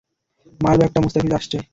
[0.59, 1.57] মারবো একটা, মুস্তাফিজ আসছে।